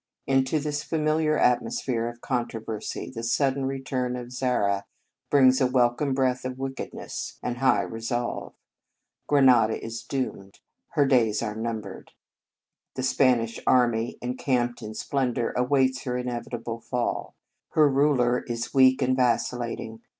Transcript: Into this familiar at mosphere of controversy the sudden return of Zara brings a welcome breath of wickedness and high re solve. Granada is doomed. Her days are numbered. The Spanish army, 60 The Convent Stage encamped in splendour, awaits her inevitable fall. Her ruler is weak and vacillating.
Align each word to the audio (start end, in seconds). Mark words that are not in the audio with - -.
Into 0.25 0.57
this 0.59 0.81
familiar 0.81 1.37
at 1.37 1.61
mosphere 1.61 2.09
of 2.09 2.21
controversy 2.21 3.11
the 3.13 3.21
sudden 3.21 3.67
return 3.67 4.15
of 4.15 4.31
Zara 4.31 4.85
brings 5.29 5.61
a 5.61 5.67
welcome 5.67 6.15
breath 6.15 6.43
of 6.43 6.57
wickedness 6.57 7.37
and 7.43 7.59
high 7.59 7.83
re 7.83 8.01
solve. 8.01 8.55
Granada 9.27 9.79
is 9.79 10.01
doomed. 10.01 10.59
Her 10.93 11.05
days 11.05 11.43
are 11.43 11.53
numbered. 11.53 12.13
The 12.95 13.03
Spanish 13.03 13.59
army, 13.67 14.13
60 14.13 14.13
The 14.13 14.17
Convent 14.17 14.39
Stage 14.39 14.47
encamped 14.55 14.81
in 14.81 14.93
splendour, 14.95 15.53
awaits 15.55 16.01
her 16.05 16.17
inevitable 16.17 16.79
fall. 16.79 17.35
Her 17.73 17.87
ruler 17.87 18.39
is 18.47 18.73
weak 18.73 19.03
and 19.03 19.15
vacillating. 19.15 20.01